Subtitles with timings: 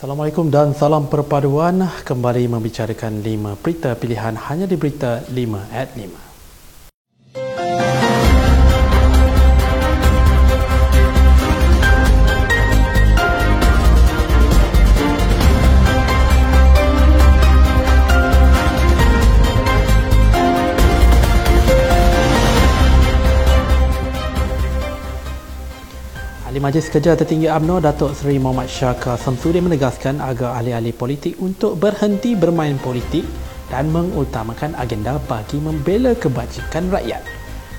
[0.00, 6.29] Assalamualaikum dan salam perpaduan kembali membicarakan 5 berita pilihan hanya di berita 5 at 5.
[26.60, 32.36] Majlis Kerja Tertinggi UMNO Datuk Seri Muhammad Syaka Samsudin menegaskan agar ahli-ahli politik untuk berhenti
[32.36, 33.24] bermain politik
[33.72, 37.24] dan mengutamakan agenda bagi membela kebajikan rakyat.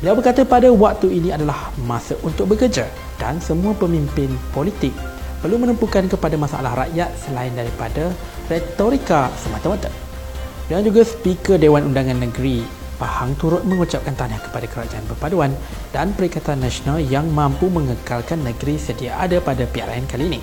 [0.00, 2.88] Beliau berkata pada waktu ini adalah masa untuk bekerja
[3.20, 4.96] dan semua pemimpin politik
[5.44, 8.08] perlu menumpukan kepada masalah rakyat selain daripada
[8.48, 9.92] retorika semata-mata.
[10.72, 12.64] Dan juga Speaker Dewan Undangan Negeri
[13.02, 15.50] Pahang turut mengucapkan tahniah kepada Kerajaan Perpaduan
[15.90, 20.38] dan Perikatan Nasional yang mampu mengekalkan negeri sedia ada pada PRN kali ini.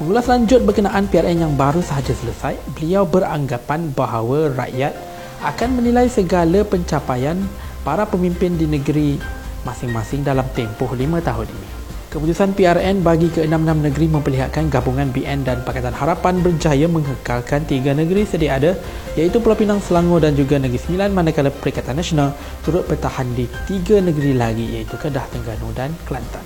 [0.00, 4.96] Mengulas lanjut berkenaan PRN yang baru sahaja selesai, beliau beranggapan bahawa rakyat
[5.44, 7.36] akan menilai segala pencapaian
[7.84, 9.20] para pemimpin di negeri
[9.68, 11.77] masing-masing dalam tempoh lima tahun ini.
[12.08, 18.24] Keputusan PRN bagi ke-66 negeri memperlihatkan gabungan BN dan Pakatan Harapan berjaya mengekalkan tiga negeri
[18.24, 18.80] sedia ada
[19.12, 22.32] iaitu Pulau Pinang, Selangor dan juga Negeri Sembilan manakala Perikatan Nasional
[22.64, 26.40] turut bertahan di tiga negeri lagi iaitu Kedah, Terengganu dan Kelantan.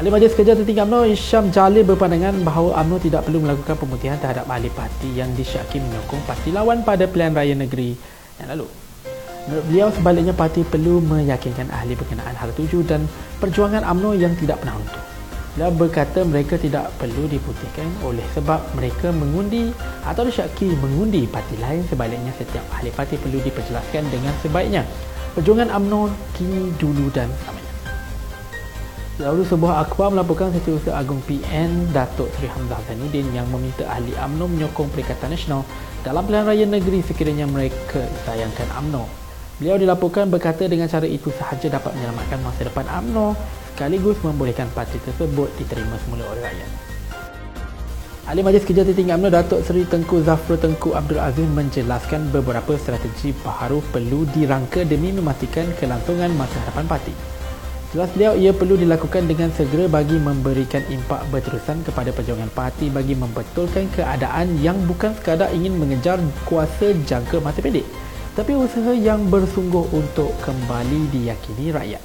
[0.00, 4.48] Ahli Majlis Kerja Tertinggi UMNO Isyam Jalil berpandangan bahawa UMNO tidak perlu melakukan pemutihan terhadap
[4.48, 7.92] ahli parti yang disyaki menyokong parti lawan pada pilihan raya negeri
[8.40, 8.85] yang lalu.
[9.46, 13.06] Beliau, sebaliknya parti perlu meyakinkan ahli berkenaan hal tuju dan
[13.38, 15.04] perjuangan UMNO yang tidak pernah runtuh.
[15.54, 19.70] Beliau berkata mereka tidak perlu diputihkan oleh sebab mereka mengundi
[20.02, 24.82] atau disyaki mengundi parti lain sebaliknya setiap ahli parti perlu diperjelaskan dengan sebaiknya.
[25.38, 27.72] Perjuangan UMNO kini dulu dan selamanya.
[29.16, 34.44] Lalu sebuah akhbar melaporkan Setiausaha Agung PN Datuk Seri Hamzah Zainuddin yang meminta ahli UMNO
[34.58, 35.62] menyokong Perikatan Nasional
[36.02, 39.25] dalam pilihan raya negeri sekiranya mereka sayangkan UMNO.
[39.56, 43.32] Beliau dilaporkan berkata dengan cara itu sahaja dapat menyelamatkan masa depan UMNO
[43.72, 46.70] sekaligus membolehkan parti tersebut diterima semula oleh rakyat.
[48.28, 53.32] Ahli Majlis Kerja Tertinggi UMNO Datuk Seri Tengku Zafrul Tengku Abdul Aziz menjelaskan beberapa strategi
[53.40, 57.16] baharu perlu dirangka demi memastikan kelangsungan masa hadapan parti.
[57.96, 63.16] Jelas beliau ia perlu dilakukan dengan segera bagi memberikan impak berterusan kepada perjuangan parti bagi
[63.16, 67.88] membetulkan keadaan yang bukan sekadar ingin mengejar kuasa jangka masa pendek
[68.36, 72.04] tapi usaha yang bersungguh untuk kembali diyakini rakyat.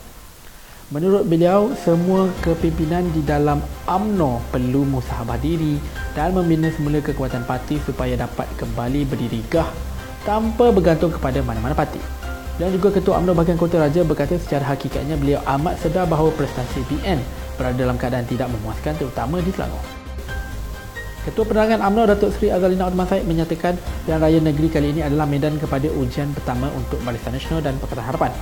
[0.92, 5.76] Menurut beliau, semua kepimpinan di dalam AMNO perlu musahabah diri
[6.16, 9.68] dan membina semula kekuatan parti supaya dapat kembali berdiri gah
[10.24, 12.00] tanpa bergantung kepada mana-mana parti.
[12.60, 16.84] Dan juga Ketua UMNO Bahagian Kota Raja berkata secara hakikatnya beliau amat sedar bahawa prestasi
[16.88, 17.20] BN
[17.56, 20.01] berada dalam keadaan tidak memuaskan terutama di Selangor.
[21.22, 25.30] Ketua Penerangan UMNO Datuk Seri Azalina Osman Said menyatakan pilihan raya negeri kali ini adalah
[25.30, 28.34] medan kepada ujian pertama untuk Barisan Nasional dan Pakatan Harapan.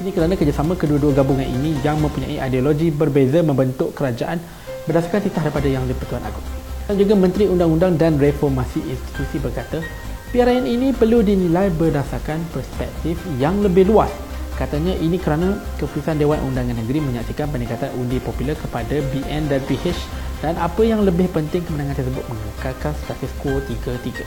[0.00, 4.40] Ini kerana kerjasama kedua-dua gabungan ini yang mempunyai ideologi berbeza membentuk kerajaan
[4.88, 6.48] berdasarkan titah daripada Yang di-Pertuan Agong.
[6.88, 9.84] Dan juga Menteri Undang-Undang dan Reformasi Institusi berkata
[10.32, 14.08] PRN ini perlu dinilai berdasarkan perspektif yang lebih luas.
[14.56, 20.24] Katanya ini kerana keputusan Dewan Undangan Negeri menyaksikan peningkatan undi popular kepada BN dan PH
[20.44, 24.24] dan apa yang lebih penting kemenangan tersebut mengekalkan status quo 3-3.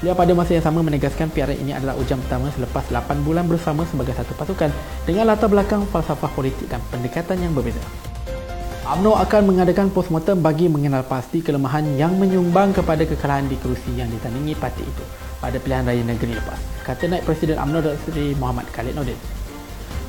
[0.00, 3.84] Beliau pada masa yang sama menegaskan PRN ini adalah ujian pertama selepas 8 bulan bersama
[3.84, 4.72] sebagai satu pasukan
[5.04, 7.84] dengan latar belakang falsafah politik dan pendekatan yang berbeza.
[8.90, 14.10] UMNO akan mengadakan postmortem bagi mengenal pasti kelemahan yang menyumbang kepada kekalahan di kerusi yang
[14.10, 15.04] ditandingi parti itu
[15.38, 16.58] pada pilihan raya negeri lepas.
[16.82, 18.18] Kata Naib Presiden UMNO Dr.
[18.40, 19.39] Muhammad Khalid Nordin.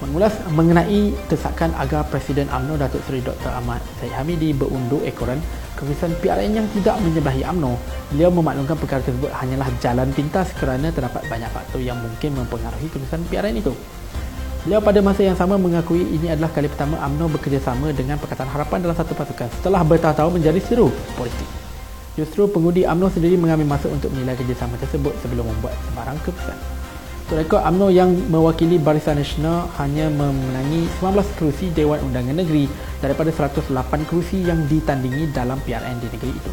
[0.02, 3.54] Mengulas mengenai desakan agar Presiden UMNO Datuk Seri Dr.
[3.54, 5.38] Ahmad Syed Hamidi berundur ekoran
[5.78, 7.78] keputusan PRN yang tidak menyebelah UMNO,
[8.10, 13.30] beliau memaklumkan perkara tersebut hanyalah jalan pintas kerana terdapat banyak faktor yang mungkin mempengaruhi keputusan
[13.30, 13.78] PRN itu.
[14.66, 18.82] Beliau pada masa yang sama mengakui ini adalah kali pertama UMNO bekerjasama dengan Pakatan Harapan
[18.82, 21.50] dalam satu pasukan setelah bertahun-tahun menjadi seru politik.
[22.18, 26.81] Justru pengundi UMNO sendiri mengambil masa untuk menilai kerjasama tersebut sebelum membuat sebarang keputusan.
[27.22, 32.66] Untuk rekod UMNO yang mewakili Barisan Nasional hanya memenangi 19 kerusi Dewan Undangan Negeri
[32.98, 36.52] daripada 108 kerusi yang ditandingi dalam PRN di negeri itu.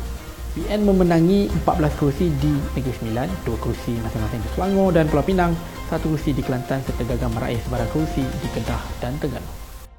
[0.58, 5.52] PN memenangi 14 kerusi di Negeri Sembilan, 2 kerusi masing-masing di Selangor dan Pulau Pinang,
[5.86, 9.50] satu kerusi di Kelantan serta gagal meraih sebarang kerusi di Kedah dan Terengganu.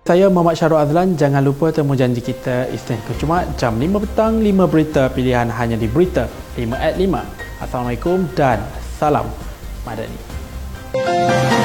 [0.10, 4.42] Saya Muhammad Syarul Azlan, jangan lupa temu janji kita Isnin ke Jumaat jam 5 petang
[4.42, 6.26] 5 berita pilihan hanya di Berita
[6.58, 7.62] 5 at 5.
[7.62, 8.64] Assalamualaikum dan
[8.98, 9.28] salam
[9.84, 10.39] Madani.
[10.92, 11.59] Thank you.